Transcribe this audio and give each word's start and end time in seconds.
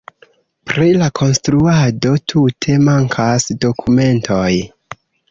Pri 0.69 0.85
la 1.01 1.09
konstruado 1.19 2.13
tute 2.33 2.77
mankas 2.85 3.45
dokumentoj. 3.67 4.49